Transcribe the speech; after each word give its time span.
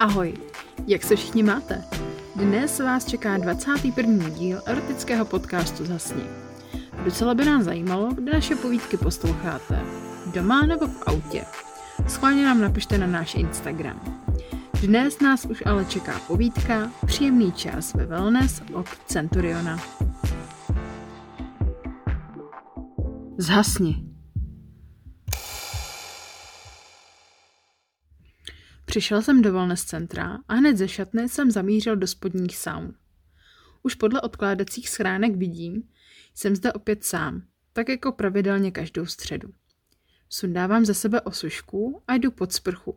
Ahoj, 0.00 0.34
jak 0.86 1.02
se 1.02 1.16
všichni 1.16 1.42
máte? 1.42 1.84
Dnes 2.36 2.80
vás 2.80 3.04
čeká 3.04 3.36
21. 3.36 4.28
díl 4.28 4.62
erotického 4.66 5.24
podcastu 5.24 5.84
Zasni. 5.84 6.22
Docela 7.04 7.34
by 7.34 7.44
nás 7.44 7.64
zajímalo, 7.64 8.08
kde 8.14 8.32
naše 8.32 8.56
povídky 8.56 8.96
posloucháte. 8.96 9.82
Doma 10.34 10.66
nebo 10.66 10.86
v 10.86 11.02
autě? 11.06 11.44
Schválně 12.08 12.44
nám 12.44 12.60
napište 12.60 12.98
na 12.98 13.06
náš 13.06 13.34
Instagram. 13.34 14.24
Dnes 14.82 15.20
nás 15.20 15.44
už 15.44 15.62
ale 15.66 15.84
čeká 15.84 16.20
povídka 16.26 16.90
Příjemný 17.06 17.52
čas 17.52 17.94
ve 17.94 18.06
wellness 18.06 18.62
od 18.72 18.86
Centuriona. 19.06 19.78
Zhasni. 23.38 24.09
Přišel 28.90 29.22
jsem 29.22 29.42
do 29.42 29.52
wellness 29.52 29.84
centra 29.84 30.38
a 30.48 30.54
hned 30.54 30.76
ze 30.76 30.88
šatny 30.88 31.28
jsem 31.28 31.50
zamířil 31.50 31.96
do 31.96 32.06
spodních 32.06 32.56
saun. 32.56 32.94
Už 33.82 33.94
podle 33.94 34.20
odkládacích 34.20 34.88
schránek 34.88 35.36
vidím, 35.36 35.82
jsem 36.34 36.56
zde 36.56 36.72
opět 36.72 37.04
sám, 37.04 37.42
tak 37.72 37.88
jako 37.88 38.12
pravidelně 38.12 38.70
každou 38.70 39.06
středu. 39.06 39.48
Sundávám 40.28 40.84
ze 40.84 40.94
sebe 40.94 41.20
osušku 41.20 42.02
a 42.08 42.14
jdu 42.14 42.30
pod 42.30 42.52
sprchu, 42.52 42.96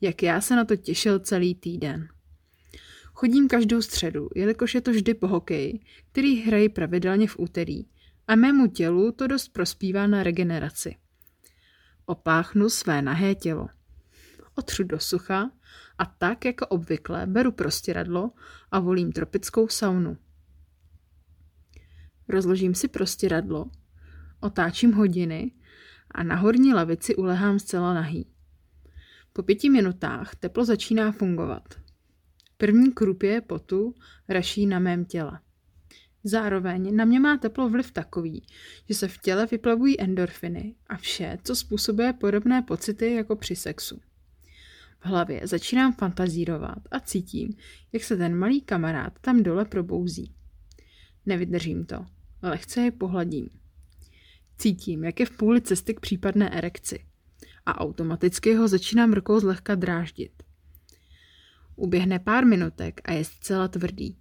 jak 0.00 0.22
já 0.22 0.40
se 0.40 0.56
na 0.56 0.64
to 0.64 0.76
těšil 0.76 1.18
celý 1.18 1.54
týden. 1.54 2.08
Chodím 3.14 3.48
každou 3.48 3.82
středu, 3.82 4.28
jelikož 4.34 4.74
je 4.74 4.80
to 4.80 4.90
vždy 4.90 5.14
po 5.14 5.26
hokeji, 5.26 5.80
který 6.12 6.40
hrají 6.40 6.68
pravidelně 6.68 7.28
v 7.28 7.38
úterý 7.38 7.84
a 8.28 8.36
mému 8.36 8.66
tělu 8.66 9.12
to 9.12 9.26
dost 9.26 9.48
prospívá 9.48 10.06
na 10.06 10.22
regeneraci. 10.22 10.96
Opáchnu 12.06 12.68
své 12.68 13.02
nahé 13.02 13.34
tělo 13.34 13.68
otřu 14.54 14.84
do 14.84 15.00
sucha 15.00 15.50
a 15.98 16.06
tak 16.06 16.44
jako 16.44 16.66
obvykle 16.66 17.26
beru 17.26 17.52
prostěradlo 17.52 18.30
a 18.70 18.78
volím 18.78 19.12
tropickou 19.12 19.68
saunu. 19.68 20.18
Rozložím 22.28 22.74
si 22.74 22.88
prostěradlo, 22.88 23.70
otáčím 24.40 24.92
hodiny 24.92 25.52
a 26.10 26.22
na 26.22 26.36
horní 26.36 26.74
lavici 26.74 27.16
ulehám 27.16 27.58
zcela 27.58 27.94
nahý. 27.94 28.26
Po 29.32 29.42
pěti 29.42 29.70
minutách 29.70 30.36
teplo 30.36 30.64
začíná 30.64 31.12
fungovat. 31.12 31.74
První 32.56 32.92
krupě 32.92 33.40
potu 33.40 33.94
raší 34.28 34.66
na 34.66 34.78
mém 34.78 35.04
těle. 35.04 35.40
Zároveň 36.24 36.96
na 36.96 37.04
mě 37.04 37.20
má 37.20 37.36
teplo 37.36 37.68
vliv 37.68 37.92
takový, 37.92 38.46
že 38.88 38.94
se 38.94 39.08
v 39.08 39.18
těle 39.18 39.46
vyplavují 39.46 40.00
endorfiny 40.00 40.74
a 40.86 40.96
vše, 40.96 41.38
co 41.44 41.56
způsobuje 41.56 42.12
podobné 42.12 42.62
pocity 42.62 43.14
jako 43.14 43.36
při 43.36 43.56
sexu. 43.56 44.00
V 45.04 45.06
hlavě 45.06 45.46
začínám 45.46 45.92
fantazírovat 45.92 46.78
a 46.90 47.00
cítím, 47.00 47.54
jak 47.92 48.04
se 48.04 48.16
ten 48.16 48.38
malý 48.38 48.60
kamarád 48.60 49.18
tam 49.20 49.42
dole 49.42 49.64
probouzí. 49.64 50.34
Nevydržím 51.26 51.86
to, 51.86 52.06
lehce 52.42 52.80
je 52.80 52.90
pohladím. 52.90 53.48
Cítím, 54.58 55.04
jak 55.04 55.20
je 55.20 55.26
v 55.26 55.36
půli 55.36 55.60
cesty 55.60 55.94
k 55.94 56.00
případné 56.00 56.50
erekci 56.50 57.04
a 57.66 57.80
automaticky 57.80 58.54
ho 58.54 58.68
začínám 58.68 59.12
rukou 59.12 59.40
zlehka 59.40 59.74
dráždit. 59.74 60.42
Uběhne 61.76 62.18
pár 62.18 62.46
minutek 62.46 63.00
a 63.04 63.12
je 63.12 63.24
zcela 63.24 63.68
tvrdý. 63.68 64.16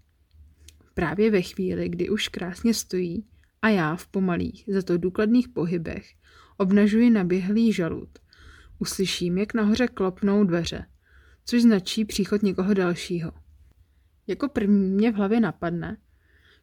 Právě 0.93 1.31
ve 1.31 1.41
chvíli, 1.41 1.89
kdy 1.89 2.09
už 2.09 2.27
krásně 2.27 2.73
stojí 2.73 3.25
a 3.61 3.69
já 3.69 3.95
v 3.95 4.07
pomalých, 4.07 4.63
za 4.67 4.81
to 4.81 4.97
důkladných 4.97 5.49
pohybech 5.49 6.13
obnažuji 6.57 7.09
naběhlý 7.09 7.73
žalud 7.73 8.09
Uslyším, 8.79 9.37
jak 9.37 9.53
nahoře 9.53 9.87
klopnou 9.87 10.43
dveře, 10.43 10.85
což 11.45 11.61
značí 11.61 12.05
příchod 12.05 12.43
někoho 12.43 12.73
dalšího. 12.73 13.31
Jako 14.27 14.49
první 14.49 14.89
mě 14.89 15.11
v 15.11 15.15
hlavě 15.15 15.39
napadne, 15.39 15.97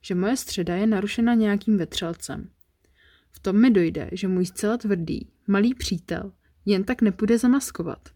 že 0.00 0.14
moje 0.14 0.36
středa 0.36 0.76
je 0.76 0.86
narušena 0.86 1.34
nějakým 1.34 1.76
vetřelcem. 1.76 2.50
V 3.32 3.40
tom 3.40 3.60
mi 3.60 3.70
dojde, 3.70 4.10
že 4.12 4.28
můj 4.28 4.46
zcela 4.46 4.76
tvrdý, 4.76 5.28
malý 5.46 5.74
přítel 5.74 6.32
jen 6.64 6.84
tak 6.84 7.02
nepůjde 7.02 7.38
zamaskovat. 7.38 8.08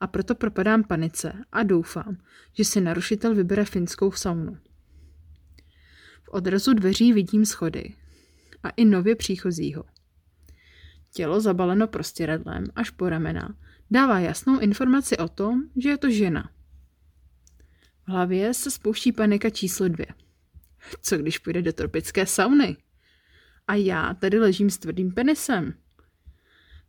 A 0.00 0.06
proto 0.06 0.34
propadám 0.34 0.84
panice 0.84 1.32
a 1.52 1.62
doufám, 1.62 2.16
že 2.52 2.64
si 2.64 2.80
narušitel 2.80 3.34
vybere 3.34 3.64
finskou 3.64 4.12
saunu. 4.12 4.58
V 6.22 6.28
odrazu 6.28 6.74
dveří 6.74 7.12
vidím 7.12 7.44
schody 7.44 7.94
a 8.62 8.70
i 8.70 8.84
nově 8.84 9.16
příchozího. 9.16 9.84
Tělo 11.12 11.40
zabaleno 11.40 11.86
prostěradlem 11.86 12.64
až 12.74 12.90
po 12.90 13.08
ramena 13.08 13.56
dává 13.90 14.18
jasnou 14.18 14.58
informaci 14.58 15.16
o 15.16 15.28
tom, 15.28 15.62
že 15.76 15.88
je 15.88 15.98
to 15.98 16.10
žena. 16.10 16.50
V 18.06 18.08
hlavě 18.10 18.54
se 18.54 18.70
spouští 18.70 19.12
panika 19.12 19.50
číslo 19.50 19.88
dvě. 19.88 20.06
Co 21.02 21.18
když 21.18 21.38
půjde 21.38 21.62
do 21.62 21.72
tropické 21.72 22.26
sauny? 22.26 22.76
A 23.66 23.74
já 23.74 24.14
tady 24.14 24.38
ležím 24.38 24.70
s 24.70 24.78
tvrdým 24.78 25.12
penisem. 25.12 25.74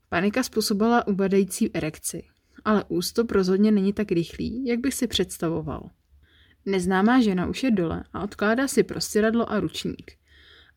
Panika 0.10 0.44
způsobila 0.44 1.08
ubadající 1.08 1.76
erekci, 1.76 2.28
ale 2.66 2.84
ústup 2.88 3.32
rozhodně 3.32 3.72
není 3.72 3.94
tak 3.94 4.12
rychlý, 4.12 4.66
jak 4.66 4.80
bych 4.80 4.94
si 4.94 5.08
představoval. 5.08 5.90
Neznámá 6.66 7.22
žena 7.22 7.48
už 7.48 7.64
je 7.64 7.72
dole 7.72 8.04
a 8.14 8.24
odkládá 8.24 8.68
si 8.68 8.84
prostěradlo 8.84 9.52
a 9.52 9.60
ručník 9.60 10.12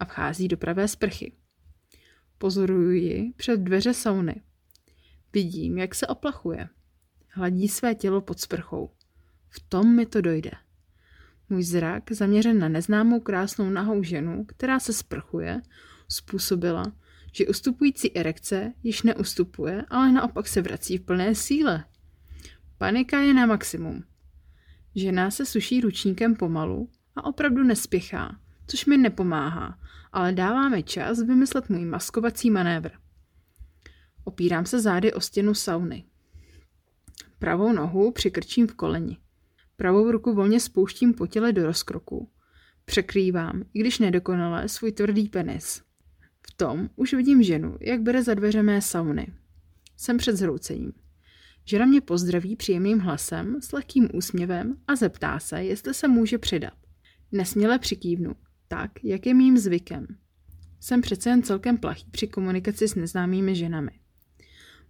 a 0.00 0.04
vchází 0.04 0.48
do 0.48 0.56
pravé 0.56 0.88
sprchy. 0.88 1.32
Pozoruji 2.44 3.32
před 3.36 3.60
dveře 3.60 3.94
sauny. 3.94 4.42
Vidím, 5.32 5.78
jak 5.78 5.94
se 5.94 6.06
oplachuje. 6.06 6.68
Hladí 7.28 7.68
své 7.68 7.94
tělo 7.94 8.20
pod 8.20 8.40
sprchou. 8.40 8.90
V 9.48 9.60
tom 9.60 9.96
mi 9.96 10.06
to 10.06 10.20
dojde. 10.20 10.50
Můj 11.48 11.62
zrak, 11.62 12.12
zaměřen 12.12 12.58
na 12.58 12.68
neznámou 12.68 13.20
krásnou 13.20 13.70
nahou 13.70 14.02
ženu, 14.02 14.44
která 14.44 14.80
se 14.80 14.92
sprchuje, 14.92 15.60
způsobila, 16.08 16.92
že 17.32 17.46
ustupující 17.46 18.16
erekce 18.16 18.72
již 18.82 19.02
neustupuje, 19.02 19.84
ale 19.88 20.12
naopak 20.12 20.48
se 20.48 20.62
vrací 20.62 20.98
v 20.98 21.04
plné 21.04 21.34
síle. 21.34 21.84
Panika 22.78 23.20
je 23.20 23.34
na 23.34 23.46
maximum. 23.46 24.04
Žena 24.94 25.30
se 25.30 25.46
suší 25.46 25.80
ručníkem 25.80 26.34
pomalu 26.34 26.90
a 27.16 27.24
opravdu 27.24 27.62
nespěchá, 27.62 28.40
což 28.66 28.86
mi 28.86 28.96
nepomáhá, 28.96 29.78
ale 30.12 30.32
dává 30.32 30.68
mi 30.68 30.82
čas 30.82 31.22
vymyslet 31.22 31.68
můj 31.68 31.84
maskovací 31.84 32.50
manévr. 32.50 32.90
Opírám 34.24 34.66
se 34.66 34.80
zády 34.80 35.12
o 35.12 35.20
stěnu 35.20 35.54
sauny. 35.54 36.04
Pravou 37.38 37.72
nohu 37.72 38.12
přikrčím 38.12 38.66
v 38.66 38.74
koleni. 38.74 39.18
Pravou 39.76 40.10
ruku 40.10 40.34
volně 40.34 40.60
spouštím 40.60 41.14
po 41.14 41.26
těle 41.26 41.52
do 41.52 41.66
rozkroku. 41.66 42.30
Překrývám, 42.84 43.62
i 43.74 43.80
když 43.80 43.98
nedokonale, 43.98 44.68
svůj 44.68 44.92
tvrdý 44.92 45.28
penis. 45.28 45.82
V 46.46 46.54
tom 46.56 46.90
už 46.96 47.14
vidím 47.14 47.42
ženu, 47.42 47.76
jak 47.80 48.02
bere 48.02 48.22
za 48.22 48.34
dveře 48.34 48.62
mé 48.62 48.82
sauny. 48.82 49.32
Jsem 49.96 50.16
před 50.16 50.36
zhroucením. 50.36 50.92
Žena 51.64 51.86
mě 51.86 52.00
pozdraví 52.00 52.56
příjemným 52.56 52.98
hlasem, 52.98 53.60
s 53.60 53.72
lehkým 53.72 54.08
úsměvem 54.14 54.76
a 54.86 54.96
zeptá 54.96 55.38
se, 55.38 55.64
jestli 55.64 55.94
se 55.94 56.08
může 56.08 56.38
přidat. 56.38 56.74
Nesměle 57.32 57.78
přikývnu 57.78 58.34
tak, 58.68 59.04
jak 59.04 59.26
je 59.26 59.34
mým 59.34 59.58
zvykem. 59.58 60.06
Jsem 60.80 61.00
přece 61.00 61.30
jen 61.30 61.42
celkem 61.42 61.78
plachý 61.78 62.10
při 62.10 62.26
komunikaci 62.26 62.88
s 62.88 62.94
neznámými 62.94 63.54
ženami. 63.54 63.90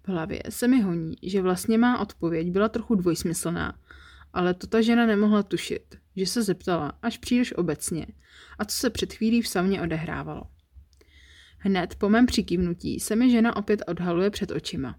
V 0.02 0.08
hlavě 0.08 0.42
se 0.48 0.68
mi 0.68 0.82
honí, 0.82 1.16
že 1.22 1.42
vlastně 1.42 1.78
má 1.78 1.98
odpověď 1.98 2.50
byla 2.50 2.68
trochu 2.68 2.94
dvojsmyslná, 2.94 3.78
ale 4.32 4.54
to 4.54 4.66
ta 4.66 4.80
žena 4.80 5.06
nemohla 5.06 5.42
tušit, 5.42 5.96
že 6.16 6.26
se 6.26 6.42
zeptala 6.42 6.98
až 7.02 7.18
příliš 7.18 7.56
obecně 7.56 8.06
a 8.58 8.64
co 8.64 8.76
se 8.76 8.90
před 8.90 9.12
chvílí 9.12 9.42
v 9.42 9.48
sauně 9.48 9.82
odehrávalo. 9.82 10.42
Hned 11.58 11.94
po 11.94 12.08
mém 12.08 12.26
přikývnutí 12.26 13.00
se 13.00 13.16
mi 13.16 13.30
žena 13.30 13.56
opět 13.56 13.82
odhaluje 13.86 14.30
před 14.30 14.50
očima. 14.50 14.98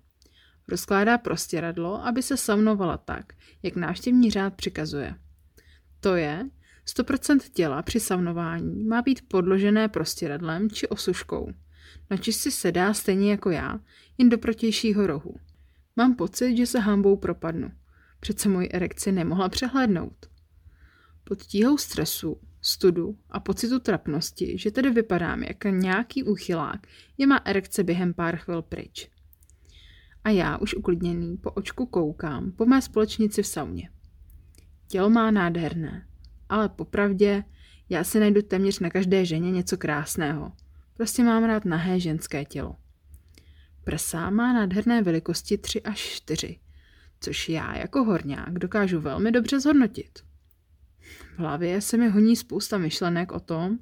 Rozkládá 0.68 1.18
prostěradlo, 1.18 2.06
aby 2.06 2.22
se 2.22 2.38
saunovala 2.38 2.98
tak, 2.98 3.34
jak 3.64 3.76
návštěvní 3.76 4.32
řád 4.32 4.54
přikazuje. 4.54 5.16
To 6.00 6.16
je, 6.16 6.50
100% 6.88 7.40
těla 7.54 7.82
při 7.82 8.00
saunování 8.00 8.84
má 8.84 9.02
být 9.02 9.28
podložené 9.28 9.88
prostěradlem 9.88 10.70
či 10.70 10.88
osuškou. 10.88 11.52
Na 12.10 12.18
si 12.18 12.52
sedá 12.52 12.94
stejně 12.94 13.32
jako 13.32 13.50
já, 13.50 13.80
jen 14.18 14.30
do 14.30 14.38
protějšího 14.38 15.08
rohu. 15.08 15.36
Mám 15.96 16.16
pocit, 16.16 16.58
že 16.58 16.66
se 16.66 16.80
hambou 16.80 17.18
propadnu. 17.18 17.72
Přece 18.20 18.50
moji 18.50 18.70
erekci 18.70 19.12
nemohla 19.12 19.50
přehlédnout. 19.50 20.30
Pod 21.24 21.42
tíhou 21.42 21.78
stresu, 21.78 22.42
studu 22.62 23.18
a 23.30 23.40
pocitu 23.40 23.80
trapnosti, 23.80 24.58
že 24.58 24.72
tedy 24.72 24.90
vypadám 24.90 25.44
jako 25.44 25.68
nějaký 25.68 26.24
úchylák, 26.24 26.88
je 27.18 27.28
má 27.28 27.38
erekce 27.38 27.84
během 27.84 28.14
pár 28.14 28.36
chvil 28.36 28.62
pryč. 28.62 29.10
A 30.24 30.30
já 30.30 30.58
už 30.58 30.74
uklidněný 30.74 31.38
po 31.38 31.52
očku 31.52 31.86
koukám 31.86 32.52
po 32.52 32.66
mé 32.66 32.82
společnici 32.82 33.44
v 33.44 33.48
sauně. 33.48 33.90
Tělo 34.88 35.10
má 35.10 35.32
nádherné, 35.32 36.08
ale 36.50 36.70
popravdě 36.70 37.44
já 37.90 38.04
si 38.04 38.20
najdu 38.20 38.42
téměř 38.42 38.80
na 38.80 38.90
každé 38.90 39.26
ženě 39.26 39.52
něco 39.52 39.78
krásného. 39.78 40.52
Prostě 40.98 41.24
mám 41.24 41.44
rád 41.44 41.66
nahé 41.66 42.00
ženské 42.00 42.46
tělo. 42.46 42.76
Prsa 43.84 44.30
má 44.30 44.54
nádherné 44.54 45.02
velikosti 45.02 45.58
3 45.58 45.82
až 45.82 46.00
4, 46.00 46.60
což 47.20 47.50
já 47.50 47.78
jako 47.78 48.04
horňák 48.04 48.60
dokážu 48.60 49.02
velmi 49.02 49.32
dobře 49.32 49.60
zhodnotit. 49.60 50.20
V 51.36 51.40
hlavě 51.40 51.82
se 51.82 51.98
mi 51.98 52.10
honí 52.10 52.36
spousta 52.36 52.78
myšlenek 52.78 53.32
o 53.32 53.40
tom, 53.40 53.80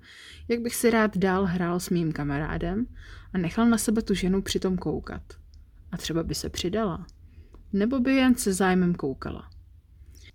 jak 0.48 0.62
bych 0.62 0.76
si 0.76 0.90
rád 0.90 1.18
dál 1.18 1.46
hrál 1.46 1.80
s 1.80 1.90
mým 1.90 2.12
kamarádem 2.12 2.86
a 3.34 3.38
nechal 3.38 3.70
na 3.70 3.78
sebe 3.78 4.02
tu 4.02 4.14
ženu 4.14 4.42
přitom 4.42 4.78
koukat. 4.78 5.24
A 5.92 5.98
třeba 5.98 6.24
by 6.24 6.36
se 6.36 6.50
přidala. 6.50 7.06
Nebo 7.74 8.00
by 8.00 8.16
jen 8.16 8.36
se 8.36 8.54
zájmem 8.54 8.96
koukala. 8.96 9.50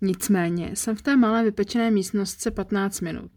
Nicméně 0.01 0.75
jsem 0.75 0.95
v 0.95 1.01
té 1.01 1.15
malé 1.15 1.43
vypečené 1.43 1.91
místnostce 1.91 2.51
15 2.51 3.01
minut 3.01 3.31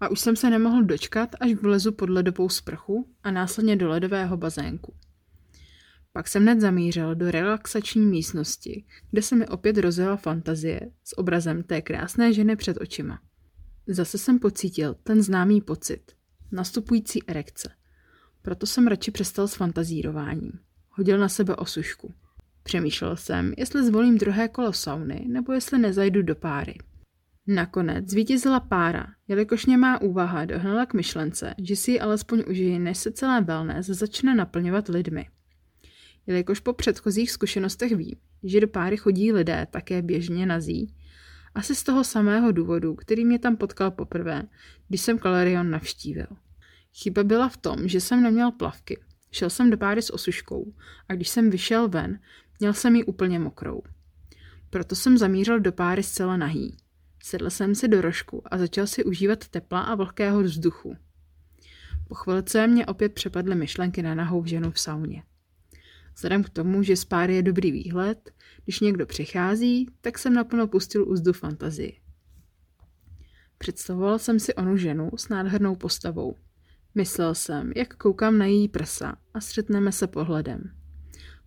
a 0.00 0.08
už 0.08 0.20
jsem 0.20 0.36
se 0.36 0.50
nemohl 0.50 0.82
dočkat, 0.84 1.36
až 1.40 1.54
vlezu 1.54 1.92
pod 1.92 2.10
ledovou 2.10 2.48
sprchu 2.48 3.08
a 3.22 3.30
následně 3.30 3.76
do 3.76 3.88
ledového 3.88 4.36
bazénku. 4.36 4.94
Pak 6.12 6.28
jsem 6.28 6.42
hned 6.42 6.60
zamířil 6.60 7.14
do 7.14 7.30
relaxační 7.30 8.06
místnosti, 8.06 8.84
kde 9.10 9.22
se 9.22 9.36
mi 9.36 9.48
opět 9.48 9.78
rozjela 9.78 10.16
fantazie 10.16 10.80
s 11.04 11.18
obrazem 11.18 11.62
té 11.62 11.82
krásné 11.82 12.32
ženy 12.32 12.56
před 12.56 12.78
očima. 12.80 13.20
Zase 13.86 14.18
jsem 14.18 14.38
pocítil 14.38 14.96
ten 15.02 15.22
známý 15.22 15.60
pocit, 15.60 16.12
nastupující 16.52 17.28
erekce. 17.28 17.70
Proto 18.42 18.66
jsem 18.66 18.86
radši 18.86 19.10
přestal 19.10 19.48
s 19.48 19.54
fantazírováním. 19.54 20.52
Hodil 20.90 21.18
na 21.18 21.28
sebe 21.28 21.56
osušku. 21.56 22.14
Přemýšlel 22.68 23.16
jsem, 23.16 23.52
jestli 23.56 23.84
zvolím 23.84 24.18
druhé 24.18 24.48
kolo 24.48 24.72
sauny, 24.72 25.24
nebo 25.28 25.52
jestli 25.52 25.78
nezajdu 25.78 26.22
do 26.22 26.34
páry. 26.34 26.74
Nakonec 27.46 28.10
zvítězila 28.10 28.60
pára, 28.60 29.06
jelikož 29.28 29.66
mě 29.66 29.76
má 29.76 30.00
úvaha 30.00 30.44
dohnala 30.44 30.86
k 30.86 30.94
myšlence, 30.94 31.54
že 31.58 31.76
si 31.76 31.90
ji 31.90 32.00
alespoň 32.00 32.42
užije, 32.50 32.78
než 32.78 32.98
se 32.98 33.12
celé 33.12 33.40
wellness 33.40 33.86
začne 33.86 34.34
naplňovat 34.34 34.88
lidmi. 34.88 35.28
Jelikož 36.26 36.60
po 36.60 36.72
předchozích 36.72 37.30
zkušenostech 37.30 37.96
vím, 37.96 38.16
že 38.42 38.60
do 38.60 38.68
páry 38.68 38.96
chodí 38.96 39.32
lidé 39.32 39.66
také 39.70 40.02
běžně 40.02 40.46
nazí, 40.46 40.94
asi 41.54 41.74
z 41.74 41.82
toho 41.82 42.04
samého 42.04 42.52
důvodu, 42.52 42.94
který 42.94 43.24
mě 43.24 43.38
tam 43.38 43.56
potkal 43.56 43.90
poprvé, 43.90 44.42
když 44.88 45.00
jsem 45.00 45.18
Kalerion 45.18 45.70
navštívil. 45.70 46.26
Chyba 46.94 47.24
byla 47.24 47.48
v 47.48 47.56
tom, 47.56 47.88
že 47.88 48.00
jsem 48.00 48.22
neměl 48.22 48.52
plavky. 48.52 48.98
Šel 49.30 49.50
jsem 49.50 49.70
do 49.70 49.76
páry 49.76 50.02
s 50.02 50.12
osuškou 50.12 50.74
a 51.08 51.14
když 51.14 51.28
jsem 51.28 51.50
vyšel 51.50 51.88
ven, 51.88 52.18
měl 52.60 52.72
jsem 52.72 52.96
ji 52.96 53.04
úplně 53.04 53.38
mokrou. 53.38 53.82
Proto 54.70 54.94
jsem 54.94 55.18
zamířil 55.18 55.60
do 55.60 55.72
páry 55.72 56.02
zcela 56.02 56.36
nahý. 56.36 56.76
Sedl 57.22 57.50
jsem 57.50 57.74
si 57.74 57.88
do 57.88 58.00
rožku 58.00 58.42
a 58.50 58.58
začal 58.58 58.86
si 58.86 59.04
užívat 59.04 59.48
tepla 59.48 59.80
a 59.80 59.94
vlhkého 59.94 60.42
vzduchu. 60.42 60.96
Po 62.08 62.14
chvilce 62.14 62.66
mě 62.66 62.86
opět 62.86 63.14
přepadly 63.14 63.54
myšlenky 63.54 64.02
na 64.02 64.14
nahou 64.14 64.44
ženu 64.44 64.70
v 64.70 64.80
sauně. 64.80 65.22
Vzhledem 66.14 66.44
k 66.44 66.48
tomu, 66.48 66.82
že 66.82 66.96
z 66.96 67.04
páry 67.04 67.34
je 67.34 67.42
dobrý 67.42 67.72
výhled, 67.72 68.30
když 68.64 68.80
někdo 68.80 69.06
přichází, 69.06 69.90
tak 70.00 70.18
jsem 70.18 70.34
naplno 70.34 70.68
pustil 70.68 71.08
úzdu 71.08 71.32
fantazii. 71.32 72.00
Představoval 73.58 74.18
jsem 74.18 74.40
si 74.40 74.54
onu 74.54 74.76
ženu 74.76 75.10
s 75.16 75.28
nádhernou 75.28 75.76
postavou. 75.76 76.36
Myslel 76.94 77.34
jsem, 77.34 77.72
jak 77.76 77.96
koukám 77.96 78.38
na 78.38 78.46
její 78.46 78.68
prsa 78.68 79.16
a 79.34 79.40
střetneme 79.40 79.92
se 79.92 80.06
pohledem. 80.06 80.77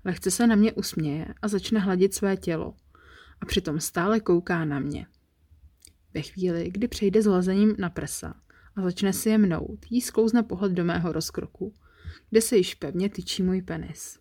Lehce 0.05 0.31
se 0.31 0.47
na 0.47 0.55
mě 0.55 0.73
usměje 0.73 1.27
a 1.41 1.47
začne 1.47 1.79
hladit 1.79 2.13
své 2.13 2.37
tělo 2.37 2.75
a 3.41 3.45
přitom 3.45 3.79
stále 3.79 4.19
kouká 4.19 4.65
na 4.65 4.79
mě. 4.79 5.05
Ve 6.13 6.21
chvíli, 6.21 6.69
kdy 6.71 6.87
přejde 6.87 7.21
zlazením 7.21 7.75
na 7.77 7.89
prsa 7.89 8.35
a 8.75 8.81
začne 8.81 9.13
si 9.13 9.29
je 9.29 9.37
mnout, 9.37 9.85
jí 9.89 10.01
sklouzne 10.01 10.43
pohled 10.43 10.71
do 10.71 10.85
mého 10.85 11.11
rozkroku, 11.11 11.73
kde 12.29 12.41
se 12.41 12.57
již 12.57 12.75
pevně 12.75 13.09
tyčí 13.09 13.43
můj 13.43 13.61
penis. 13.61 14.19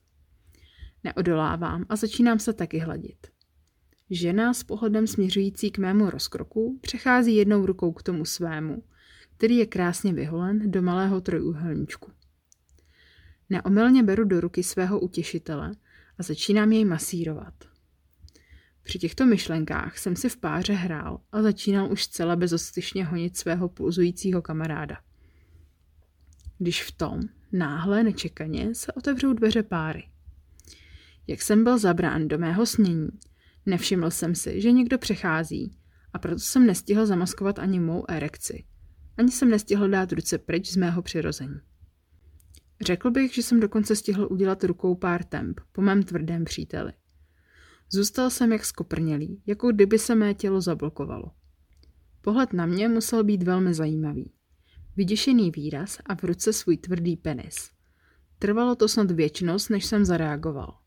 Neodolávám 1.05 1.87
a 1.89 1.97
začínám 1.97 2.39
se 2.39 2.53
taky 2.53 2.79
hladit. 2.79 3.27
Žena 4.11 4.55
s 4.55 4.65
pohledem 4.65 5.07
směřující 5.07 5.71
k 5.71 5.79
mému 5.79 6.11
rozkroku 6.11 6.79
přechází 6.81 7.37
jednou 7.37 7.67
rukou 7.67 7.93
k 7.93 8.03
tomu 8.03 8.25
svému, 8.25 8.83
který 9.37 9.57
je 9.57 9.67
krásně 9.67 10.13
vyholen 10.13 10.71
do 10.71 10.83
malého 10.83 11.21
trojúhelníčku. 11.21 12.11
Neomylně 13.51 14.03
beru 14.03 14.25
do 14.25 14.41
ruky 14.41 14.63
svého 14.63 15.01
utěšitele 15.01 15.73
a 16.19 16.23
začínám 16.23 16.73
jej 16.73 16.85
masírovat. 16.85 17.55
Při 18.83 18.99
těchto 18.99 19.27
myšlenkách 19.27 19.99
jsem 19.99 20.17
si 20.17 20.29
v 20.29 20.37
páře 20.37 20.73
hrál 20.73 21.21
a 21.33 21.43
začínal 21.43 21.93
už 21.93 22.05
zcela 22.05 22.37
bezostyšně 22.37 23.05
honit 23.05 23.37
svého 23.37 23.69
pulzujícího 23.69 24.43
kamaráda. 24.43 24.97
Když 26.59 26.83
v 26.83 26.93
tom, 26.93 27.21
náhle 27.53 28.03
nečekaně, 28.03 28.75
se 28.75 28.93
otevřou 28.93 29.33
dveře 29.33 29.63
páry. 29.63 30.09
Jak 31.27 31.43
jsem 31.43 31.65
byl 31.65 31.79
zabrán 31.79 32.29
do 32.29 32.39
mého 32.39 32.67
snění, 32.67 33.09
nevšiml 33.67 34.11
jsem 34.11 34.35
si, 34.35 34.61
že 34.61 34.73
někdo 34.73 34.99
přechází 34.99 35.79
a 36.13 36.19
proto 36.19 36.39
jsem 36.39 36.67
nestihl 36.67 37.07
zamaskovat 37.07 37.59
ani 37.59 37.81
mou 37.81 38.05
erekci. 38.09 38.65
Ani 39.17 39.31
jsem 39.31 39.51
nestihl 39.51 39.89
dát 39.89 40.13
ruce 40.13 40.39
pryč 40.39 40.71
z 40.71 40.77
mého 40.77 41.03
přirození. 41.03 41.61
Řekl 42.81 43.11
bych, 43.11 43.35
že 43.35 43.43
jsem 43.43 43.61
dokonce 43.61 43.97
stihl 43.97 44.29
udělat 44.31 44.65
rukou 44.65 44.95
pár 44.95 45.25
temp 45.25 45.61
po 45.73 45.83
mém 45.83 46.03
tvrdém 46.03 46.45
příteli. 46.45 46.93
Zůstal 47.93 48.31
jsem 48.31 48.53
jak 48.53 48.65
skoprnělý, 48.65 49.43
jako 49.47 49.73
kdyby 49.73 49.99
se 49.99 50.15
mé 50.15 50.35
tělo 50.35 50.61
zablokovalo. 50.61 51.31
Pohled 52.21 52.53
na 52.53 52.67
mě 52.67 52.89
musel 52.89 53.25
být 53.25 53.43
velmi 53.43 53.75
zajímavý. 53.75 54.33
Vyděšený 54.97 55.51
výraz 55.51 55.99
a 56.07 56.15
v 56.15 56.25
ruce 56.25 56.53
svůj 56.53 56.77
tvrdý 56.77 57.17
penis. 57.17 57.71
Trvalo 58.39 58.75
to 58.75 58.89
snad 58.89 59.11
věčnost, 59.11 59.71
než 59.71 59.85
jsem 59.85 60.05
zareagoval. 60.05 60.79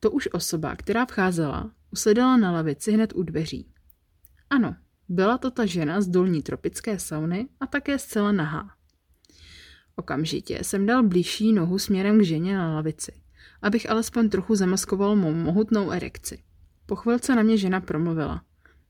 To 0.00 0.10
už 0.10 0.28
osoba, 0.32 0.76
která 0.76 1.06
vcházela, 1.06 1.74
usedala 1.90 2.36
na 2.36 2.52
lavici 2.52 2.92
hned 2.92 3.12
u 3.14 3.22
dveří. 3.22 3.72
Ano, 4.50 4.76
byla 5.08 5.38
to 5.38 5.50
ta 5.50 5.66
žena 5.66 6.00
z 6.00 6.08
dolní 6.08 6.42
tropické 6.42 6.98
sauny 6.98 7.48
a 7.60 7.66
také 7.66 7.98
zcela 7.98 8.32
nahá. 8.32 8.70
Okamžitě 9.96 10.58
jsem 10.62 10.86
dal 10.86 11.02
blížší 11.02 11.52
nohu 11.52 11.78
směrem 11.78 12.18
k 12.18 12.24
ženě 12.24 12.56
na 12.56 12.74
lavici, 12.74 13.12
abych 13.62 13.90
alespoň 13.90 14.28
trochu 14.28 14.54
zamaskoval 14.54 15.16
mou 15.16 15.32
mohutnou 15.32 15.90
erekci. 15.90 16.42
Po 16.86 16.96
chvilce 16.96 17.36
na 17.36 17.42
mě 17.42 17.56
žena 17.56 17.80
promluvila. 17.80 18.42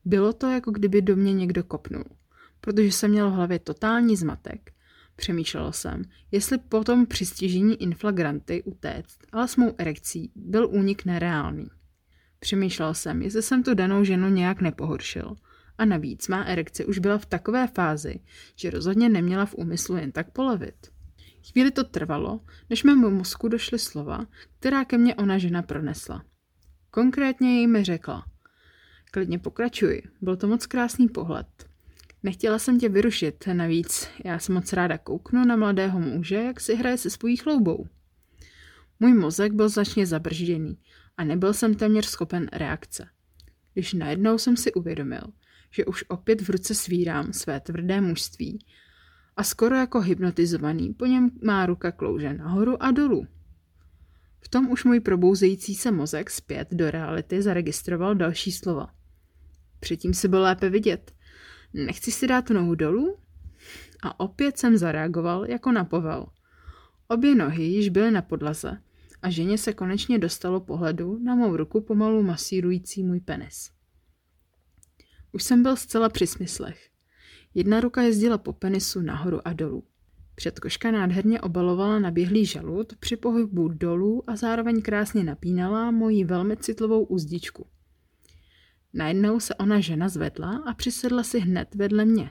Bylo 0.04 0.32
to, 0.32 0.50
jako 0.50 0.70
kdyby 0.70 1.02
do 1.02 1.16
mě 1.16 1.32
někdo 1.32 1.64
kopnul, 1.64 2.04
protože 2.60 2.92
jsem 2.92 3.10
měl 3.10 3.30
v 3.30 3.34
hlavě 3.34 3.58
totální 3.58 4.16
zmatek. 4.16 4.72
Přemýšlel 5.16 5.72
jsem, 5.72 6.02
jestli 6.30 6.58
potom 6.58 7.06
při 7.06 7.26
stěžení 7.26 7.82
inflagranty 7.82 8.62
utéct, 8.62 9.18
ale 9.32 9.48
s 9.48 9.56
mou 9.56 9.74
erekcí 9.78 10.32
byl 10.36 10.68
únik 10.68 11.04
nereálný. 11.04 11.68
Přemýšlel 12.38 12.94
jsem, 12.94 13.22
jestli 13.22 13.42
jsem 13.42 13.62
tu 13.62 13.74
danou 13.74 14.04
ženu 14.04 14.28
nějak 14.28 14.60
nepohoršil. 14.60 15.36
A 15.78 15.84
navíc 15.84 16.28
má 16.28 16.44
erekce 16.44 16.84
už 16.84 16.98
byla 16.98 17.18
v 17.18 17.26
takové 17.26 17.66
fázi, 17.66 18.20
že 18.56 18.70
rozhodně 18.70 19.08
neměla 19.08 19.46
v 19.46 19.54
úmyslu 19.54 19.96
jen 19.96 20.12
tak 20.12 20.30
polevit. 20.30 20.91
Chvíli 21.50 21.70
to 21.70 21.84
trvalo, 21.84 22.40
než 22.70 22.84
mému 22.84 23.10
mozku 23.10 23.48
došly 23.48 23.78
slova, 23.78 24.26
která 24.58 24.84
ke 24.84 24.98
mně 24.98 25.14
ona 25.14 25.38
žena 25.38 25.62
pronesla. 25.62 26.24
Konkrétně 26.90 27.60
jí 27.60 27.66
mi 27.66 27.84
řekla. 27.84 28.26
Klidně 29.10 29.38
pokračuj, 29.38 30.02
byl 30.20 30.36
to 30.36 30.46
moc 30.46 30.66
krásný 30.66 31.08
pohled. 31.08 31.46
Nechtěla 32.22 32.58
jsem 32.58 32.78
tě 32.80 32.88
vyrušit, 32.88 33.44
navíc 33.52 34.08
já 34.24 34.38
jsem 34.38 34.54
moc 34.54 34.72
ráda 34.72 34.98
kouknu 34.98 35.44
na 35.44 35.56
mladého 35.56 36.00
muže, 36.00 36.36
jak 36.36 36.60
si 36.60 36.74
hraje 36.74 36.98
se 36.98 37.10
svojí 37.10 37.36
chloubou. 37.36 37.86
Můj 39.00 39.14
mozek 39.14 39.52
byl 39.52 39.68
značně 39.68 40.06
zabržděný 40.06 40.78
a 41.16 41.24
nebyl 41.24 41.52
jsem 41.52 41.74
téměř 41.74 42.06
schopen 42.06 42.48
reakce. 42.52 43.08
Když 43.74 43.92
najednou 43.92 44.38
jsem 44.38 44.56
si 44.56 44.72
uvědomil, 44.72 45.22
že 45.70 45.84
už 45.84 46.04
opět 46.08 46.42
v 46.42 46.50
ruce 46.50 46.74
svírám 46.74 47.32
své 47.32 47.60
tvrdé 47.60 48.00
mužství 48.00 48.66
a 49.36 49.44
skoro 49.44 49.76
jako 49.76 50.00
hypnotizovaný 50.00 50.94
po 50.94 51.06
něm 51.06 51.30
má 51.44 51.66
ruka 51.66 51.92
klouže 51.92 52.34
nahoru 52.34 52.82
a 52.82 52.90
dolů. 52.90 53.26
V 54.40 54.48
tom 54.48 54.70
už 54.70 54.84
můj 54.84 55.00
probouzející 55.00 55.74
se 55.74 55.90
mozek 55.90 56.30
zpět 56.30 56.68
do 56.72 56.90
reality 56.90 57.42
zaregistroval 57.42 58.14
další 58.14 58.52
slova. 58.52 58.94
Předtím 59.80 60.14
se 60.14 60.28
bylo 60.28 60.42
lépe 60.42 60.70
vidět. 60.70 61.12
Nechci 61.74 62.12
si 62.12 62.26
dát 62.26 62.50
nohu 62.50 62.74
dolů? 62.74 63.18
A 64.02 64.20
opět 64.20 64.58
jsem 64.58 64.76
zareagoval 64.76 65.46
jako 65.46 65.72
na 65.72 65.84
povel. 65.84 66.26
Obě 67.08 67.34
nohy 67.34 67.64
již 67.64 67.88
byly 67.88 68.10
na 68.10 68.22
podlaze 68.22 68.82
a 69.22 69.30
ženě 69.30 69.58
se 69.58 69.72
konečně 69.72 70.18
dostalo 70.18 70.60
pohledu 70.60 71.18
na 71.18 71.34
mou 71.34 71.56
ruku 71.56 71.80
pomalu 71.80 72.22
masírující 72.22 73.02
můj 73.02 73.20
penis. 73.20 73.70
Už 75.32 75.42
jsem 75.42 75.62
byl 75.62 75.76
zcela 75.76 76.08
při 76.08 76.26
smyslech. 76.26 76.91
Jedna 77.54 77.80
ruka 77.80 78.02
jezdila 78.02 78.38
po 78.38 78.52
penisu 78.52 79.00
nahoru 79.00 79.48
a 79.48 79.52
dolů. 79.52 79.84
Předkoška 80.34 80.90
nádherně 80.90 81.40
obalovala 81.40 81.98
naběhlý 81.98 82.46
žalud 82.46 82.96
při 82.96 83.16
pohybu 83.16 83.68
dolů 83.68 84.30
a 84.30 84.36
zároveň 84.36 84.82
krásně 84.82 85.24
napínala 85.24 85.90
moji 85.90 86.24
velmi 86.24 86.56
citlivou 86.56 87.04
uzdičku. 87.04 87.66
Najednou 88.94 89.40
se 89.40 89.54
ona 89.54 89.80
žena 89.80 90.08
zvedla 90.08 90.62
a 90.66 90.74
přisedla 90.74 91.22
si 91.22 91.40
hned 91.40 91.74
vedle 91.74 92.04
mě. 92.04 92.30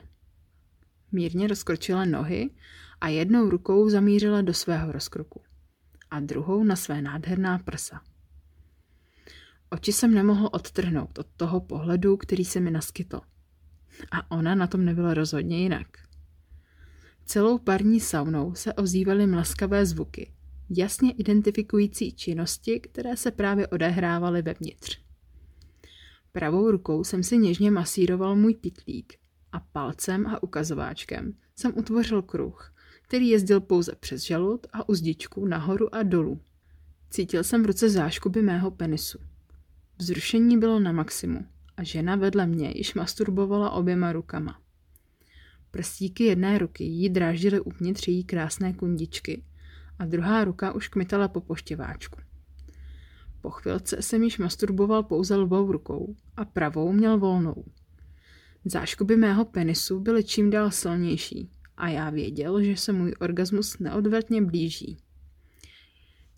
Mírně 1.12 1.46
rozkročila 1.46 2.04
nohy 2.04 2.50
a 3.00 3.08
jednou 3.08 3.50
rukou 3.50 3.88
zamířila 3.88 4.42
do 4.42 4.54
svého 4.54 4.92
rozkroku 4.92 5.40
a 6.10 6.20
druhou 6.20 6.64
na 6.64 6.76
své 6.76 7.02
nádherná 7.02 7.58
prsa. 7.58 8.00
Oči 9.70 9.92
jsem 9.92 10.14
nemohl 10.14 10.48
odtrhnout 10.52 11.18
od 11.18 11.26
toho 11.36 11.60
pohledu, 11.60 12.16
který 12.16 12.44
se 12.44 12.60
mi 12.60 12.70
naskytl. 12.70 13.20
A 14.10 14.30
ona 14.30 14.54
na 14.54 14.66
tom 14.66 14.84
nebyla 14.84 15.14
rozhodně 15.14 15.62
jinak. 15.62 15.86
Celou 17.26 17.58
parní 17.58 18.00
saunou 18.00 18.54
se 18.54 18.72
ozývaly 18.72 19.26
mlaskavé 19.26 19.86
zvuky, 19.86 20.32
jasně 20.70 21.12
identifikující 21.12 22.12
činnosti, 22.12 22.80
které 22.80 23.16
se 23.16 23.30
právě 23.30 23.66
odehrávaly 23.66 24.42
vevnitř. 24.42 25.00
Pravou 26.32 26.70
rukou 26.70 27.04
jsem 27.04 27.22
si 27.22 27.38
něžně 27.38 27.70
masíroval 27.70 28.36
můj 28.36 28.54
pitlík 28.54 29.14
a 29.52 29.60
palcem 29.60 30.26
a 30.26 30.42
ukazováčkem 30.42 31.34
jsem 31.56 31.72
utvořil 31.78 32.22
kruh, 32.22 32.74
který 33.02 33.28
jezdil 33.28 33.60
pouze 33.60 33.94
přes 34.00 34.22
žalud 34.22 34.66
a 34.72 34.88
uzdičku 34.88 35.46
nahoru 35.46 35.94
a 35.94 36.02
dolů. 36.02 36.40
Cítil 37.10 37.44
jsem 37.44 37.62
v 37.62 37.66
ruce 37.66 37.90
záškuby 37.90 38.42
mého 38.42 38.70
penisu. 38.70 39.18
Vzrušení 39.98 40.58
bylo 40.58 40.80
na 40.80 40.92
maximu 40.92 41.46
žena 41.82 42.16
vedle 42.16 42.46
mě 42.46 42.72
již 42.74 42.94
masturbovala 42.94 43.70
oběma 43.70 44.12
rukama. 44.12 44.60
Prstíky 45.70 46.24
jedné 46.24 46.58
ruky 46.58 46.84
jí 46.84 47.08
dráždily 47.08 47.60
uvnitř 47.60 48.08
její 48.08 48.24
krásné 48.24 48.72
kundičky 48.72 49.44
a 49.98 50.04
druhá 50.04 50.44
ruka 50.44 50.72
už 50.72 50.88
kmitala 50.88 51.28
po 51.28 51.40
poštěváčku. 51.40 52.20
Po 53.40 53.50
chvilce 53.50 54.02
jsem 54.02 54.22
již 54.22 54.38
masturboval 54.38 55.02
pouze 55.02 55.36
lvou 55.36 55.72
rukou 55.72 56.16
a 56.36 56.44
pravou 56.44 56.92
měl 56.92 57.18
volnou. 57.18 57.64
Záškuby 58.64 59.16
mého 59.16 59.44
penisu 59.44 60.00
byly 60.00 60.24
čím 60.24 60.50
dál 60.50 60.70
silnější 60.70 61.50
a 61.76 61.88
já 61.88 62.10
věděl, 62.10 62.62
že 62.62 62.76
se 62.76 62.92
můj 62.92 63.14
orgasmus 63.20 63.78
neodvratně 63.78 64.42
blíží. 64.42 64.96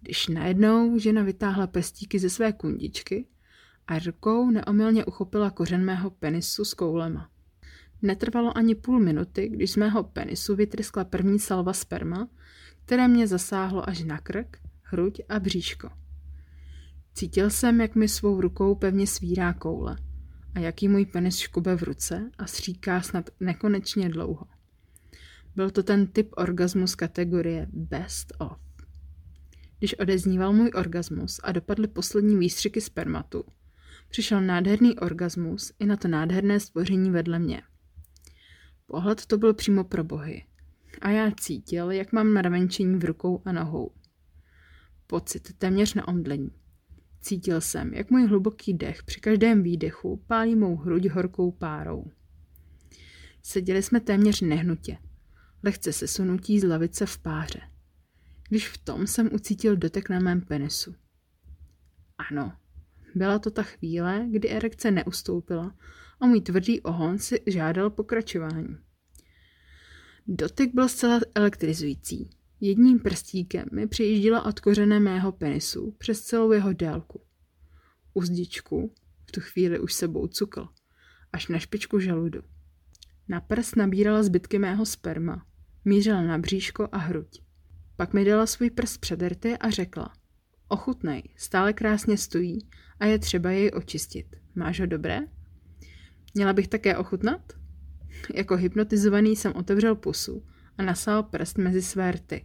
Když 0.01 0.29
najednou 0.29 0.99
žena 0.99 1.23
vytáhla 1.23 1.67
prstíky 1.67 2.19
ze 2.19 2.31
své 2.31 2.53
kundičky 2.53 3.27
a 3.87 3.99
rukou 3.99 4.51
neomylně 4.51 5.05
uchopila 5.05 5.51
kořen 5.51 5.85
mého 5.85 6.11
penisu 6.11 6.65
s 6.65 6.75
koulema. 6.75 7.31
Netrvalo 8.03 8.59
ani 8.59 8.75
půl 8.75 9.01
minuty, 9.01 9.49
když 9.49 9.73
z 9.73 9.77
mého 9.77 10.03
penisu 10.05 10.57
vytryskla 10.57 11.05
první 11.05 11.39
salva 11.39 11.73
sperma, 11.73 12.29
které 12.85 13.09
mě 13.09 13.27
zasáhlo 13.27 13.89
až 13.89 14.03
na 14.03 14.19
krk, 14.19 14.59
hruď 14.83 15.21
a 15.29 15.41
bříško. 15.41 15.91
Cítil 17.15 17.51
jsem, 17.51 17.81
jak 17.81 17.95
mi 17.95 18.09
svou 18.09 18.41
rukou 18.41 18.75
pevně 18.75 19.07
svírá 19.07 19.53
koule 19.53 19.97
a 20.55 20.59
jaký 20.59 20.89
můj 20.89 21.07
penis 21.07 21.37
škube 21.39 21.77
v 21.77 21.83
ruce 21.83 22.31
a 22.39 22.47
stříká 22.47 23.01
snad 23.01 23.31
nekonečně 23.41 24.09
dlouho. 24.09 24.47
Byl 25.57 25.71
to 25.71 25.83
ten 25.83 26.07
typ 26.07 26.29
orgasmu 26.37 26.87
z 26.87 26.95
kategorie 26.95 27.67
best 27.73 28.33
of. 28.39 28.59
Když 29.79 29.99
odezníval 29.99 30.53
můj 30.53 30.71
orgasmus 30.75 31.41
a 31.43 31.53
dopadly 31.53 31.89
poslední 31.89 32.37
výstřiky 32.37 32.81
spermatu, 32.81 33.45
přišel 34.15 34.41
nádherný 34.41 34.99
orgasmus 34.99 35.73
i 35.79 35.87
na 35.87 35.97
to 35.97 36.09
nádherné 36.09 36.61
stvoření 36.61 37.11
vedle 37.11 37.39
mě. 37.39 37.63
Pohled 38.87 39.27
to 39.27 39.39
byl 39.39 39.55
přímo 39.55 39.85
pro 39.85 40.05
bohy. 40.05 40.45
A 41.01 41.11
já 41.11 41.31
cítil, 41.31 41.91
jak 41.91 42.13
mám 42.13 42.27
mravenčení 42.27 42.99
v 42.99 43.05
rukou 43.05 43.43
a 43.45 43.53
nohou. 43.53 43.95
Pocit 45.07 45.59
téměř 45.59 45.95
na 45.95 46.09
omdlení. 46.09 46.51
Cítil 47.21 47.61
jsem, 47.61 47.95
jak 47.95 48.11
můj 48.11 48.27
hluboký 48.27 48.75
dech 48.75 49.03
při 49.03 49.21
každém 49.21 49.63
výdechu 49.63 50.25
pálí 50.27 50.57
mou 50.57 50.77
hruď 50.77 51.09
horkou 51.09 51.53
párou. 51.53 52.11
Seděli 53.43 53.83
jsme 53.83 54.01
téměř 54.01 54.41
nehnutě, 54.41 54.99
lehce 55.63 55.93
se 55.93 56.09
sunutí 56.09 56.61
z 56.61 56.65
lavice 56.65 57.07
v 57.07 57.19
páře. 57.19 57.61
Když 58.49 58.69
v 58.69 58.79
tom 58.79 59.07
jsem 59.07 59.29
ucítil 59.33 59.77
dotek 59.77 60.09
na 60.09 60.21
mém 60.21 60.41
penisu. 60.41 60.95
Ano, 62.31 62.53
byla 63.15 63.39
to 63.39 63.51
ta 63.51 63.63
chvíle, 63.63 64.27
kdy 64.31 64.49
erekce 64.49 64.91
neustoupila 64.91 65.77
a 66.21 66.27
můj 66.27 66.41
tvrdý 66.41 66.81
ohon 66.81 67.19
si 67.19 67.43
žádal 67.47 67.91
pokračování. 67.91 68.77
Dotyk 70.27 70.75
byl 70.75 70.89
zcela 70.89 71.21
elektrizující. 71.35 72.31
Jedním 72.61 72.99
prstíkem 72.99 73.65
mi 73.73 73.87
přijíždila 73.87 74.45
od 74.45 74.61
kořene 74.61 75.01
mého 75.01 75.33
penisu 75.33 75.95
přes 75.99 76.23
celou 76.23 76.53
jeho 76.53 76.73
délku. 76.73 77.21
Uzdičku 78.15 78.95
v 79.27 79.33
tu 79.33 79.41
chvíli 79.41 79.79
už 79.79 79.93
sebou 79.93 80.27
cukl, 80.27 80.69
až 81.33 81.49
na 81.49 81.59
špičku 81.59 82.01
žaludu. 82.01 82.43
Na 83.29 83.41
prst 83.41 83.77
nabírala 83.77 84.23
zbytky 84.23 84.59
mého 84.59 84.87
sperma, 84.87 85.47
mířila 85.85 86.23
na 86.23 86.39
bříško 86.39 86.89
a 86.93 86.99
hruď. 86.99 87.43
Pak 87.97 88.13
mi 88.13 88.25
dala 88.25 88.47
svůj 88.47 88.71
prst 88.71 89.01
před 89.01 89.23
rty 89.23 89.59
a 89.59 89.71
řekla 89.71 90.13
Ochutnej, 90.69 91.23
stále 91.37 91.73
krásně 91.73 92.19
stojí 92.19 92.59
a 93.01 93.07
je 93.07 93.19
třeba 93.19 93.51
jej 93.51 93.71
očistit. 93.75 94.37
Máš 94.55 94.81
ho 94.81 94.87
dobré? 94.87 95.21
Měla 96.35 96.53
bych 96.53 96.69
také 96.69 96.97
ochutnat? 96.97 97.53
Jako 98.35 98.57
hypnotizovaný 98.57 99.37
jsem 99.37 99.53
otevřel 99.53 99.95
pusu 99.95 100.47
a 100.79 100.83
nasál 100.83 101.23
prst 101.23 101.59
mezi 101.59 101.83
své 101.83 102.13
rty. 102.13 102.45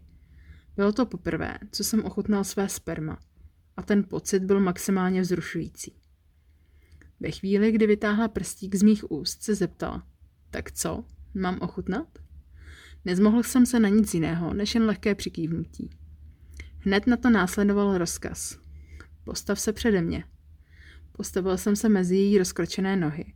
Bylo 0.75 0.91
to 0.91 1.05
poprvé, 1.05 1.57
co 1.71 1.83
jsem 1.83 2.05
ochutnal 2.05 2.43
své 2.43 2.69
sperma 2.69 3.19
a 3.77 3.81
ten 3.81 4.03
pocit 4.03 4.43
byl 4.43 4.59
maximálně 4.59 5.21
vzrušující. 5.21 5.95
Ve 7.19 7.31
chvíli, 7.31 7.71
kdy 7.71 7.87
vytáhla 7.87 8.27
prstík 8.27 8.75
z 8.75 8.83
mých 8.83 9.11
úst, 9.11 9.43
se 9.43 9.55
zeptala, 9.55 10.07
tak 10.49 10.71
co, 10.71 11.05
mám 11.33 11.57
ochutnat? 11.61 12.19
Nezmohl 13.05 13.43
jsem 13.43 13.65
se 13.65 13.79
na 13.79 13.89
nic 13.89 14.13
jiného, 14.13 14.53
než 14.53 14.75
jen 14.75 14.83
lehké 14.83 15.15
přikývnutí. 15.15 15.89
Hned 16.79 17.07
na 17.07 17.17
to 17.17 17.29
následoval 17.29 17.97
rozkaz. 17.97 18.59
Postav 19.23 19.59
se 19.59 19.73
přede 19.73 20.01
mě. 20.01 20.23
Postavil 21.11 21.57
jsem 21.57 21.75
se 21.75 21.89
mezi 21.89 22.15
její 22.15 22.37
rozkročené 22.37 22.95
nohy. 22.95 23.33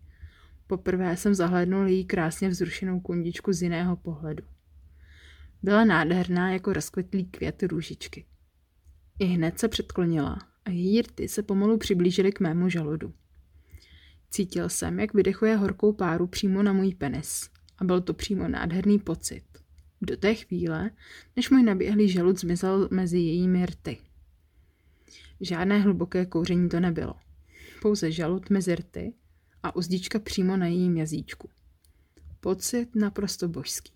Poprvé 0.68 1.18
jsem 1.18 1.36
zahlédnul 1.36 1.88
její 1.88 2.06
krásně 2.06 2.50
vzrušenou 2.50 3.00
kundičku 3.00 3.54
z 3.54 3.62
jiného 3.62 3.96
pohledu. 3.96 4.44
Byla 5.64 5.86
nádherná 5.86 6.52
jako 6.52 6.74
rozkvetlý 6.74 7.26
květ 7.26 7.64
růžičky. 7.64 8.26
I 9.20 9.26
hned 9.26 9.60
se 9.60 9.68
předklonila 9.68 10.40
a 10.66 10.70
její 10.70 11.02
rty 11.02 11.28
se 11.28 11.44
pomalu 11.44 11.78
přiblížily 11.78 12.32
k 12.32 12.40
mému 12.40 12.70
žaludu. 12.70 13.14
Cítil 14.30 14.70
jsem, 14.70 15.00
jak 15.00 15.14
vydechuje 15.14 15.56
horkou 15.56 15.94
páru 15.94 16.28
přímo 16.28 16.64
na 16.64 16.74
můj 16.74 16.96
penis 16.96 17.50
a 17.78 17.84
byl 17.84 18.02
to 18.02 18.14
přímo 18.14 18.48
nádherný 18.48 19.00
pocit. 19.00 19.44
Do 20.06 20.18
té 20.18 20.36
chvíle, 20.36 20.92
než 21.36 21.50
můj 21.50 21.64
naběhlý 21.64 22.10
žalud 22.10 22.40
zmizel 22.40 22.88
mezi 22.92 23.18
jejími 23.18 23.66
rty. 23.66 23.98
Žádné 25.42 25.80
hluboké 25.80 26.26
kouření 26.26 26.70
to 26.70 26.80
nebylo. 26.80 27.14
Pouze 27.82 28.12
žalud 28.12 28.50
mezi 28.50 28.76
rty 28.76 29.14
a 29.64 29.76
uzdička 29.76 30.20
přímo 30.20 30.58
na 30.58 30.68
jejím 30.68 30.98
jazyčku. 30.98 31.50
Pocit 32.40 32.96
naprosto 32.96 33.48
božský. 33.48 33.94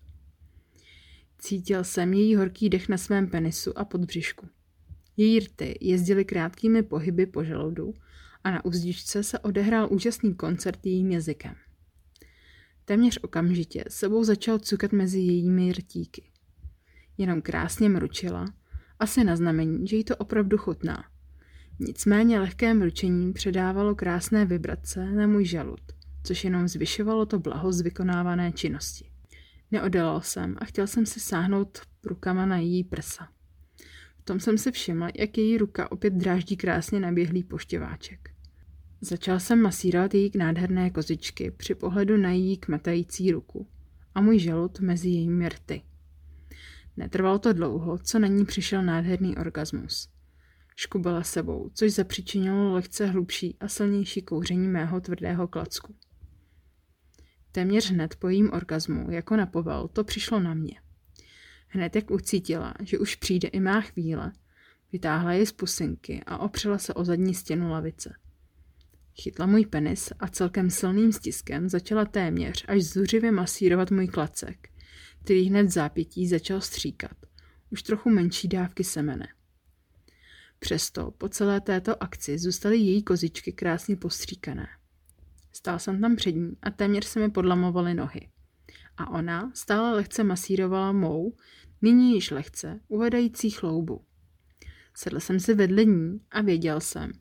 Cítil 1.38 1.84
jsem 1.84 2.14
její 2.14 2.34
horký 2.34 2.68
dech 2.68 2.88
na 2.88 2.98
svém 2.98 3.30
penisu 3.30 3.78
a 3.78 3.84
podbřišku. 3.84 4.48
Její 5.16 5.40
rty 5.40 5.78
jezdily 5.80 6.24
krátkými 6.24 6.82
pohyby 6.82 7.26
po 7.26 7.44
žaludu 7.44 7.94
a 8.44 8.50
na 8.50 8.64
uzdičce 8.64 9.22
se 9.22 9.38
odehrál 9.38 9.88
úžasný 9.90 10.34
koncert 10.34 10.86
jejím 10.86 11.10
jazykem. 11.10 11.54
Téměř 12.88 13.18
okamžitě 13.22 13.84
sebou 13.88 14.24
začal 14.24 14.58
cukat 14.58 14.92
mezi 14.92 15.18
jejími 15.18 15.72
rtíky. 15.72 16.30
Jenom 17.18 17.42
krásně 17.42 17.88
mručila, 17.88 18.44
asi 18.98 19.24
na 19.24 19.36
znamení, 19.36 19.86
že 19.86 19.96
jí 19.96 20.04
to 20.04 20.16
opravdu 20.16 20.58
chutná. 20.58 21.04
Nicméně 21.78 22.40
lehké 22.40 22.74
mručení 22.74 23.32
předávalo 23.32 23.94
krásné 23.94 24.44
vibrace 24.44 25.10
na 25.10 25.26
můj 25.26 25.44
žalud, 25.44 25.80
což 26.24 26.44
jenom 26.44 26.68
zvyšovalo 26.68 27.26
to 27.26 27.38
blaho 27.38 27.72
z 27.72 27.80
vykonávané 27.80 28.52
činnosti. 28.52 29.10
Neodolal 29.70 30.20
jsem 30.20 30.56
a 30.58 30.64
chtěl 30.64 30.86
jsem 30.86 31.06
si 31.06 31.20
sáhnout 31.20 31.80
rukama 32.04 32.46
na 32.46 32.56
její 32.56 32.84
prsa. 32.84 33.28
V 34.18 34.22
tom 34.24 34.40
jsem 34.40 34.58
si 34.58 34.72
všiml, 34.72 35.08
jak 35.14 35.38
její 35.38 35.58
ruka 35.58 35.92
opět 35.92 36.12
dráždí 36.12 36.56
krásně 36.56 37.00
naběhlý 37.00 37.44
poštěváček. 37.44 38.30
Začal 39.00 39.40
jsem 39.40 39.62
masírovat 39.62 40.14
její 40.14 40.30
nádherné 40.36 40.90
kozičky 40.90 41.50
při 41.50 41.74
pohledu 41.74 42.16
na 42.16 42.30
její 42.30 42.56
kmetající 42.56 43.32
ruku 43.32 43.66
a 44.14 44.20
můj 44.20 44.38
žalud 44.38 44.80
mezi 44.80 45.08
jejími 45.08 45.48
rty. 45.48 45.82
Netrvalo 46.96 47.38
to 47.38 47.52
dlouho, 47.52 47.98
co 47.98 48.18
na 48.18 48.28
ní 48.28 48.44
přišel 48.44 48.82
nádherný 48.82 49.36
orgasmus. 49.36 50.08
Škubala 50.76 51.22
sebou, 51.22 51.70
což 51.74 51.92
zapříčinilo 51.92 52.72
lehce 52.72 53.06
hlubší 53.06 53.56
a 53.60 53.68
silnější 53.68 54.22
kouření 54.22 54.68
mého 54.68 55.00
tvrdého 55.00 55.48
klacku. 55.48 55.94
Téměř 57.52 57.90
hned 57.90 58.16
po 58.16 58.28
jejím 58.28 58.52
orgazmu, 58.52 59.10
jako 59.10 59.36
na 59.36 59.46
povel, 59.46 59.88
to 59.88 60.04
přišlo 60.04 60.40
na 60.40 60.54
mě. 60.54 60.80
Hned 61.68 61.96
jak 61.96 62.10
ucítila, 62.10 62.74
že 62.82 62.98
už 62.98 63.16
přijde 63.16 63.48
i 63.48 63.60
má 63.60 63.80
chvíle, 63.80 64.32
vytáhla 64.92 65.32
ji 65.32 65.46
z 65.46 65.52
pusinky 65.52 66.22
a 66.26 66.38
opřela 66.38 66.78
se 66.78 66.94
o 66.94 67.04
zadní 67.04 67.34
stěnu 67.34 67.70
lavice. 67.70 68.14
Chytla 69.22 69.46
můj 69.46 69.66
penis 69.66 70.12
a 70.18 70.28
celkem 70.28 70.70
silným 70.70 71.12
stiskem 71.12 71.68
začala 71.68 72.04
téměř 72.04 72.64
až 72.68 72.84
zuřivě 72.84 73.32
masírovat 73.32 73.90
můj 73.90 74.08
klacek, 74.08 74.68
který 75.24 75.48
hned 75.48 75.62
v 75.62 75.70
zápětí 75.70 76.28
začal 76.28 76.60
stříkat. 76.60 77.16
Už 77.70 77.82
trochu 77.82 78.10
menší 78.10 78.48
dávky 78.48 78.84
semene. 78.84 79.28
Přesto 80.58 81.10
po 81.10 81.28
celé 81.28 81.60
této 81.60 82.02
akci 82.02 82.38
zůstaly 82.38 82.76
její 82.76 83.02
kozičky 83.02 83.52
krásně 83.52 83.96
postříkané. 83.96 84.68
Stál 85.52 85.78
jsem 85.78 86.00
tam 86.00 86.16
před 86.16 86.32
ní 86.32 86.56
a 86.62 86.70
téměř 86.70 87.06
se 87.06 87.20
mi 87.20 87.30
podlamovaly 87.30 87.94
nohy. 87.94 88.28
A 88.96 89.10
ona 89.10 89.52
stále 89.54 89.94
lehce 89.94 90.24
masírovala 90.24 90.92
mou, 90.92 91.36
nyní 91.82 92.14
již 92.14 92.30
lehce, 92.30 92.80
uvedající 92.88 93.50
chloubu. 93.50 94.04
Sedl 94.94 95.20
jsem 95.20 95.40
si 95.40 95.54
vedle 95.54 95.84
ní 95.84 96.20
a 96.30 96.42
věděl 96.42 96.80
jsem, 96.80 97.12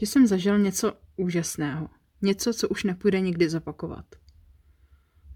že 0.00 0.06
jsem 0.06 0.26
zažil 0.26 0.58
něco 0.58 1.03
úžasného. 1.16 1.88
Něco, 2.22 2.54
co 2.54 2.68
už 2.68 2.84
nepůjde 2.84 3.20
nikdy 3.20 3.50
zopakovat. 3.50 4.06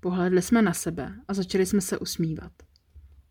Pohledli 0.00 0.42
jsme 0.42 0.62
na 0.62 0.74
sebe 0.74 1.14
a 1.28 1.34
začali 1.34 1.66
jsme 1.66 1.80
se 1.80 1.98
usmívat. 1.98 2.52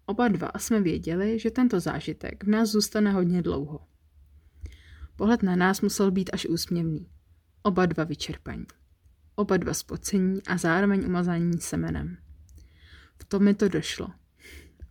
Oba 0.06 0.28
dva 0.28 0.52
jsme 0.58 0.82
věděli, 0.82 1.40
že 1.40 1.52
tento 1.52 1.80
zážitek 1.80 2.44
v 2.44 2.48
nás 2.48 2.70
zůstane 2.70 3.12
hodně 3.12 3.42
dlouho. 3.42 3.88
Pohled 5.16 5.44
na 5.44 5.56
nás 5.56 5.82
musel 5.82 6.12
být 6.12 6.30
až 6.34 6.46
úsměvný. 6.46 7.08
Oba 7.64 7.86
dva 7.86 8.04
vyčerpaní. 8.04 8.66
Oba 9.36 9.58
dva 9.58 9.74
spocení 9.74 10.44
a 10.44 10.58
zároveň 10.58 11.06
umazaní 11.06 11.62
semenem. 11.62 12.18
V 13.18 13.26
tom 13.26 13.44
mi 13.44 13.54
to 13.54 13.70
došlo. 13.70 14.08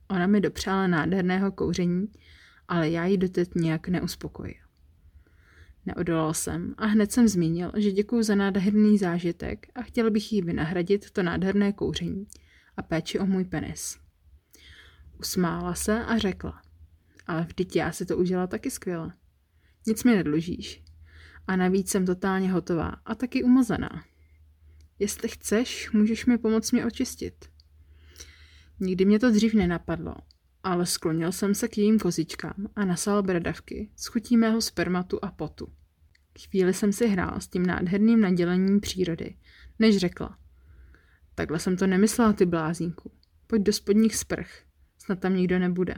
Ona 0.08 0.26
mi 0.26 0.40
dopřála 0.40 0.86
nádherného 0.86 1.52
kouření, 1.52 2.12
ale 2.68 2.90
já 2.90 3.06
ji 3.06 3.16
doteď 3.18 3.54
nějak 3.54 3.88
neuspokojil. 3.88 4.65
Neodolal 5.86 6.34
jsem 6.34 6.74
a 6.78 6.86
hned 6.86 7.12
jsem 7.12 7.28
zmínil, 7.28 7.72
že 7.76 7.92
děkuji 7.92 8.22
za 8.22 8.34
nádherný 8.34 8.98
zážitek 8.98 9.66
a 9.74 9.82
chtěl 9.82 10.10
bych 10.10 10.32
jí 10.32 10.42
vynahradit 10.42 11.10
to 11.10 11.22
nádherné 11.22 11.72
kouření 11.72 12.26
a 12.76 12.82
péči 12.82 13.18
o 13.18 13.26
můj 13.26 13.44
penis. 13.44 13.98
Usmála 15.18 15.74
se 15.74 16.04
a 16.04 16.18
řekla, 16.18 16.62
ale 17.26 17.44
vždyť 17.44 17.76
já 17.76 17.92
si 17.92 18.06
to 18.06 18.16
užila 18.16 18.46
taky 18.46 18.70
skvěle. 18.70 19.12
Nic 19.86 20.04
mi 20.04 20.16
nedlužíš. 20.16 20.82
A 21.46 21.56
navíc 21.56 21.90
jsem 21.90 22.06
totálně 22.06 22.52
hotová 22.52 22.88
a 23.04 23.14
taky 23.14 23.42
umazaná. 23.42 24.04
Jestli 24.98 25.28
chceš, 25.28 25.90
můžeš 25.92 26.26
mi 26.26 26.38
pomoct 26.38 26.72
mě 26.72 26.86
očistit. 26.86 27.44
Nikdy 28.80 29.04
mě 29.04 29.18
to 29.18 29.30
dřív 29.30 29.54
nenapadlo, 29.54 30.14
ale 30.66 30.87
sklonil 30.87 31.32
jsem 31.32 31.54
se 31.54 31.68
k 31.68 31.78
jejím 31.78 31.99
kozičkám 31.99 32.68
a 32.76 32.85
nasal 32.85 33.23
bradavky 33.23 33.90
s 33.96 34.06
chutí 34.06 34.37
mého 34.37 34.61
spermatu 34.61 35.25
a 35.25 35.30
potu. 35.30 35.68
Chvíli 36.40 36.75
jsem 36.75 36.92
si 36.92 37.06
hrál 37.08 37.40
s 37.40 37.49
tím 37.49 37.66
nádherným 37.66 38.20
nadělením 38.20 38.80
přírody, 38.80 39.37
než 39.78 39.96
řekla. 39.96 40.38
Takhle 41.35 41.58
jsem 41.58 41.76
to 41.76 41.87
nemyslela, 41.87 42.32
ty 42.32 42.46
blázínku. 42.46 43.11
Pojď 43.46 43.62
do 43.62 43.73
spodních 43.73 44.16
sprch, 44.16 44.49
snad 44.99 45.20
tam 45.20 45.37
nikdo 45.37 45.58
nebude. 45.58 45.94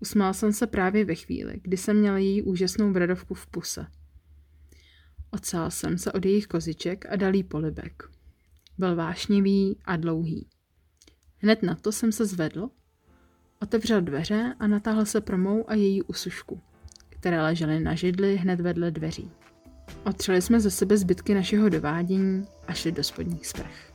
Usmál 0.00 0.34
jsem 0.34 0.52
se 0.52 0.66
právě 0.66 1.04
ve 1.04 1.14
chvíli, 1.14 1.60
kdy 1.62 1.76
jsem 1.76 1.96
měl 1.96 2.16
její 2.16 2.42
úžasnou 2.42 2.92
bradovku 2.92 3.34
v 3.34 3.46
puse. 3.46 3.86
Ocál 5.30 5.70
jsem 5.70 5.98
se 5.98 6.12
od 6.12 6.24
jejich 6.24 6.46
koziček 6.46 7.06
a 7.06 7.16
dal 7.16 7.34
jí 7.34 7.42
polibek. 7.42 8.02
Byl 8.78 8.96
vášnivý 8.96 9.78
a 9.84 9.96
dlouhý. 9.96 10.48
Hned 11.38 11.62
na 11.62 11.74
to 11.74 11.92
jsem 11.92 12.12
se 12.12 12.26
zvedl 12.26 12.70
Otevřel 13.62 14.00
dveře 14.00 14.54
a 14.60 14.66
natáhl 14.66 15.06
se 15.06 15.20
pro 15.20 15.38
mou 15.38 15.70
a 15.70 15.74
její 15.74 16.02
usušku, 16.02 16.60
které 17.08 17.42
ležely 17.42 17.80
na 17.80 17.94
židli 17.94 18.36
hned 18.36 18.60
vedle 18.60 18.90
dveří. 18.90 19.30
Otřeli 20.04 20.42
jsme 20.42 20.60
ze 20.60 20.70
sebe 20.70 20.96
zbytky 20.96 21.34
našeho 21.34 21.68
dovádění 21.68 22.46
a 22.66 22.72
šli 22.72 22.92
do 22.92 23.04
spodních 23.04 23.46
sprch. 23.46 23.87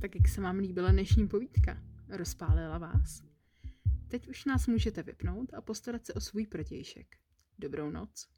Tak 0.00 0.14
jak 0.14 0.28
se 0.28 0.40
vám 0.40 0.58
líbila 0.58 0.90
dnešní 0.90 1.28
povídka? 1.28 1.82
Rozpálila 2.08 2.78
vás? 2.78 3.22
Teď 4.08 4.28
už 4.28 4.44
nás 4.44 4.66
můžete 4.66 5.02
vypnout 5.02 5.54
a 5.54 5.60
postarat 5.60 6.06
se 6.06 6.14
o 6.14 6.20
svůj 6.20 6.46
protějšek. 6.46 7.16
Dobrou 7.58 7.90
noc. 7.90 8.28